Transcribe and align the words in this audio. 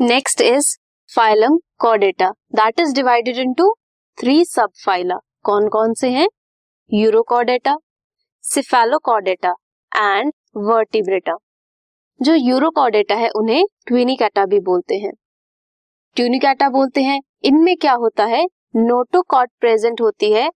Next 0.00 0.40
is 0.40 0.66
phylum 1.10 1.56
chordata 1.80 2.28
that 2.54 2.78
is 2.80 2.94
divided 2.94 3.38
into 3.38 3.68
three 4.18 4.44
subphyla 4.84 5.14
कौन 5.44 5.68
कौन 5.68 5.92
से 5.94 6.10
हैं? 6.10 6.28
यूरोकॉर्डेटा 6.90 7.76
सिफेलोकॉर्डेटा 8.44 9.52
एंड 9.92 10.32
वर्टिब्रेटा 10.68 11.36
जो 12.20 12.34
यूरोकॉर्डेटा 12.34 13.14
है, 13.14 13.28
उन्हें 13.30 13.64
ट्विनिकैटा 13.86 14.46
भी 14.46 14.60
बोलते 14.60 14.98
हैं। 14.98 15.12
ट्यूनिकैटा 16.16 16.68
बोलते 16.70 17.02
हैं, 17.02 17.20
इनमें 17.44 17.76
क्या 17.76 17.92
होता 17.96 18.24
है? 18.24 18.44
नोटोकॉट 18.76 19.50
प्रेजेंट 19.60 20.00
होती 20.00 20.32
है 20.32 20.50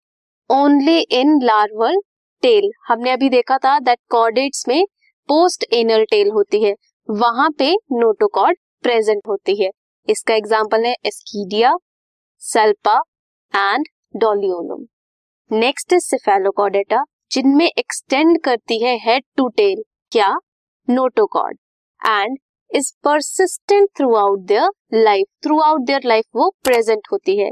ओनली 0.49 0.99
इन 1.11 1.39
लार्वल 1.43 2.01
टेल 2.43 2.71
हमने 2.87 3.11
अभी 3.11 3.29
देखा 3.29 3.57
था 3.57 3.77
दैट 3.81 3.99
कॉर्डेट्स 4.09 4.67
में 4.67 4.83
पोस्ट 5.29 5.73
एनल 5.73 6.05
टेल 6.11 6.31
होती 6.31 6.63
है, 6.63 6.75
वहाँ 7.09 7.49
पे 7.59 7.73
नोटोकॉड 7.93 8.55
प्रेजेंट 8.83 9.21
होती 9.27 9.55
है। 9.63 9.69
इसका 10.07 10.33
एग्ज़ाम्पल 10.35 10.85
है 10.85 10.95
ascidia, 11.05 11.75
salpa 12.43 12.95
and 13.53 13.85
doliolum. 14.15 14.85
Next 15.51 15.93
is 15.93 16.05
cephalochordata, 16.05 17.03
जिनमें 17.31 17.65
एक्सटेंड 17.67 18.39
करती 18.43 18.83
है 18.83 18.97
हेड 19.01 19.23
टू 19.37 19.47
टेल 19.49 19.83
क्या? 20.11 20.33
Notochord. 20.87 21.57
And 22.01 22.37
is 22.71 22.91
persistent 23.03 23.89
throughout 24.17 24.39
their 24.47 24.69
life 24.95 25.27
throughout 25.61 25.81
their 25.81 26.03
life 26.05 26.25
वो 26.35 26.49
प्रेजेंट 26.63 27.07
होती 27.11 27.37
है। 27.37 27.49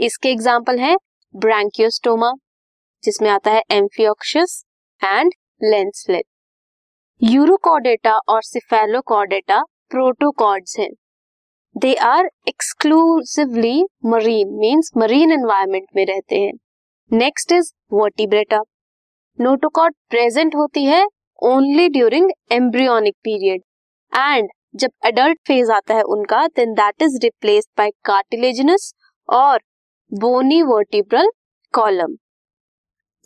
इसके 0.00 0.28
एग्ज़ाम्पल 0.28 0.78
है 0.78 0.96
ब्रैंकियोस्टोमा, 1.34 2.32
जिसमें 3.02 3.28
आता 3.30 3.50
है 3.50 3.62
एम्फियोक्सिस 3.72 4.62
एंड 5.00 5.32
लेंसलेट 5.62 6.24
यूरोकॉर्डेटा 7.20 8.16
और 8.28 8.42
सिफेलोकॉर्डेटा 8.44 9.62
प्रोटोकॉर्ड्स 9.90 10.78
हैं। 10.78 10.88
They 11.76 11.92
are 12.04 12.28
exclusively 12.48 13.82
marine 14.06 14.48
means 14.58 14.90
marine 14.96 15.32
environment 15.32 15.86
में 15.96 16.04
रहते 16.06 16.40
हैं। 16.40 16.52
Next 17.10 17.52
is 17.52 17.72
vertebrata 17.92 18.60
notochord 19.38 19.94
present 20.10 20.54
होती 20.56 20.84
है 20.84 21.04
only 21.42 21.88
during 21.88 22.30
embryonic 22.52 23.14
period 23.24 23.62
and 24.12 24.48
जब 24.76 24.90
एडल्ट 25.06 25.38
फ़ेज़ 25.48 25.72
आता 25.72 25.94
है 25.94 26.02
उनका 26.14 26.46
then 26.48 26.72
that 26.74 27.02
is 27.02 27.18
replaced 27.22 27.70
by 27.78 27.90
cartilaginous 28.04 28.92
और 29.28 29.60
बोनी 30.12 30.62
वर्टिब्रल 30.64 31.30
कॉलम 31.74 32.16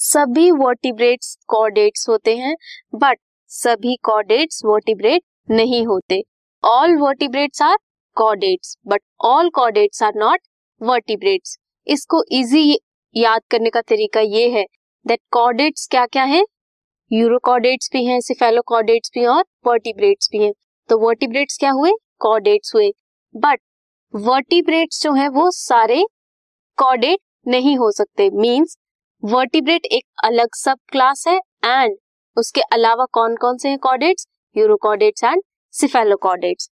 सभी 0.00 0.50
वर्टिब्रेट्स 0.52 1.36
कॉर्डेट्स 1.48 2.08
होते 2.08 2.36
हैं 2.36 2.54
बट 2.96 3.18
सभी 3.50 3.96
कॉर्डेट्स 4.04 4.62
वर्टिब्रेट 4.66 5.22
नहीं 5.48 5.86
होते। 5.86 6.22
All 6.62 6.96
vertebrates 6.96 7.62
are 7.62 7.76
chordates 8.16 8.76
but 8.86 9.00
all 9.20 9.48
chordates 9.50 10.02
are 10.02 10.12
not 10.16 10.40
vertebrates 10.80 11.56
इसको 11.86 12.22
इजी 12.32 12.78
याद 13.14 13.40
करने 13.50 13.70
का 13.70 13.80
तरीका 13.80 14.20
ये 14.20 14.48
है 14.50 14.64
दैट 15.06 15.20
कॉर्डेट्स 15.32 15.86
क्या 15.90 16.04
क्या 16.06 16.24
है? 16.24 16.44
यूरोकॉर्डेट्स 17.10 17.90
भी 17.92 18.04
हैं 18.04 18.20
सिफेलोकॉर्डेट्स 18.20 19.10
भी 19.14 19.20
हैं 19.20 19.28
और 19.28 19.44
वर्टिब्रेट्स 19.66 20.28
भी 20.32 20.42
हैं। 20.44 20.52
तो 20.88 20.98
वर्टिब्रेट्स 20.98 21.58
क्या 21.58 21.70
हुए? 21.70 21.92
कॉर्डेट्स 22.20 22.74
हुए। 22.74 22.90
बट 23.34 23.60
वर्टिब्रेट्स 24.14 25.02
जो 25.02 25.12
है 25.12 25.28
वो 25.30 25.50
सारे 25.50 26.04
कॉर्डेट 26.78 27.18
नहीं 27.46 27.76
हो 27.76 27.90
सकते। 27.92 28.30
मीन्स 28.30 28.76
वर्टिब्रेट 29.22 29.86
एक 29.86 30.04
अलग 30.24 30.54
सब 30.56 30.78
क्लास 30.92 31.24
है 31.28 31.36
एंड 31.64 31.96
उसके 32.36 32.60
अलावा 32.72 33.04
कौन 33.12 33.36
कौन 33.36 33.56
से 33.56 33.68
हैं 33.68 33.78
chordates 33.78 34.26
urochordates 34.56 35.24
and 35.24 35.42
cephalochordates 35.72 36.68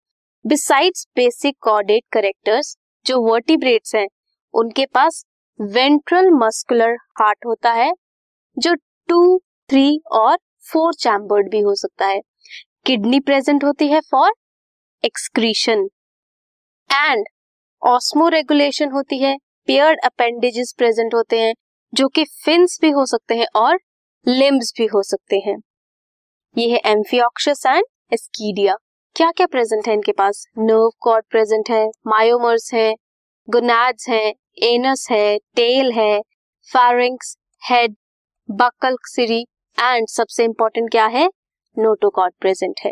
besides 0.45 1.05
basic 1.15 1.55
chordate 1.61 2.03
characters 2.11 2.75
जो 3.05 3.21
वर्टिब्रेट्स 3.21 3.95
हैं, 3.95 4.07
उनके 4.53 4.85
पास 4.85 5.23
वेंट्रल 5.59 6.29
मस्कुलर 6.33 6.95
हार्ट 7.21 7.45
होता 7.45 7.71
है, 7.71 7.91
जो 8.57 8.73
टू 9.09 9.37
थ्री 9.69 9.99
और 10.11 10.37
फोर 10.71 10.93
चैम्बर्ड 10.93 11.49
भी 11.51 11.59
हो 11.59 11.75
सकता 11.75 12.05
है। 12.05 12.19
किडनी 12.85 13.19
प्रेजेंट 13.19 13.63
होती 13.63 13.87
है 13.87 13.99
for 14.01 14.31
excretion 15.03 15.87
and 16.89 17.25
osmo 17.81 18.27
regulation 18.29 18.91
होती 18.91 19.21
है 19.23 19.35
पेयर्ड 19.67 19.99
अपेंडेजेस 20.05 20.73
प्रेजेंट 20.77 21.13
होते 21.13 21.39
हैं, 21.39 21.53
जो 21.93 22.07
कि 22.07 22.25
फिन्स 22.43 22.77
भी 22.81 22.89
हो 22.89 23.05
सकते 23.05 23.35
हैं 23.35 23.47
और 23.55 23.79
लिम्स 24.25 24.73
भी 24.77 24.85
हो 24.85 25.03
सकते 25.03 25.37
हैं। 25.45 25.57
ये 26.55 26.69
है 26.71 26.79
एम्फियोक्सिस 26.85 27.65
एंड 27.65 27.83
एस्कीडिया 28.13 28.75
क्या 29.17 29.29
क्या 29.31 29.45
प्रेजेंट 29.47 29.87
है 29.87 29.93
इनके 29.93 30.11
पास? 30.11 30.43
नर्व 30.57 30.89
कॉर्ड 30.99 31.25
प्रेजेंट 31.31 31.69
है 31.69 31.85
मायोमर्स 32.07 32.73
है 32.73 32.93
गुनाड्स 33.47 34.07
है 34.09 34.33
एनस 34.63 35.07
है 35.11 35.37
टेल 35.55 35.91
है 35.91 36.19
pharynx 36.69 37.35
head 37.69 37.95
buccal 38.49 38.97
cirri 39.05 39.41
and 39.77 40.07
सबसे 40.07 40.43
इंपॉर्टेंट 40.43 40.91
क्या 40.91 41.05
है? 41.05 41.25
नोटोकॉर्ड 41.77 42.33
प्रेजेंट 42.41 42.79
है। 42.85 42.91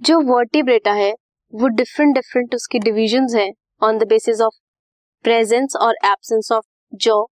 जो 0.00 0.20
वर्टिब्रेटा 0.34 0.92
है, 0.92 1.12
वो 1.52 1.68
डिफरेंट 1.68 2.14
डिफरेंट 2.14 2.54
उसकी 2.54 2.78
डिविजन 2.78 3.36
है 3.36 3.50
on 3.82 3.98
the 3.98 4.08
basis 4.08 4.40
of 4.40 4.60
presence 5.24 5.76
और 5.76 5.94
एब्सेंस 6.04 6.52
ऑफ़ 6.52 6.66
जो 6.92 7.28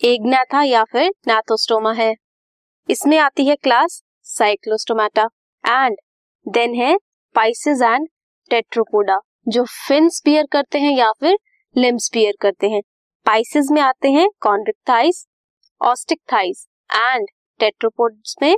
एग्नाथा 0.00 0.62
या 0.62 0.84
फिर 0.84 1.12
नाथोस्टोमा 1.28 1.92
है। 1.92 2.14
इसमें 2.88 3.18
आती 3.18 3.46
है 3.46 3.56
क्लास 3.56 4.02
साइक्लोस्टोमेटा 4.22 5.28
एंड 5.64 5.96
देन 6.46 6.74
है 6.74 6.96
पाइसिस 7.34 7.82
एंड 7.82 8.06
टेट्रोपोडा 8.50 9.18
जो 9.48 9.64
फिन 9.64 10.08
स्पीयर 10.08 10.46
करते 10.52 10.78
हैं 10.78 10.90
या 10.92 11.10
फिर 11.20 11.36
लिम 11.76 11.96
स्पीयर 11.96 12.34
करते 12.40 12.68
हैं। 12.70 12.80
पाइसिस 13.26 13.70
में 13.70 13.80
आते 13.82 14.10
हैं 14.10 14.28
कॉन्ड्रिक 14.40 14.76
थाइस 14.88 15.24
ऑस्टिक 15.80 16.18
थाइस 16.32 16.66
एंड 16.90 17.26
टेट्रोपोड्स 17.60 18.36
में 18.42 18.54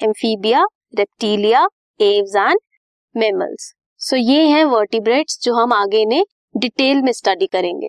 amphibia 0.00 0.64
reptilia 0.98 1.66
aves 2.00 2.36
and 2.36 2.58
mammals 3.14 3.72
so 4.00 4.16
ये 4.16 4.46
हैं 4.48 4.64
वर्टिब्रेट्स 4.64 5.38
जो 5.42 5.54
हम 5.54 5.72
आगे 5.72 6.00
इन्हें 6.02 6.24
डिटेल 6.54 7.02
में 7.02 7.12
स्टडी 7.12 7.46
करेंगे। 7.46 7.88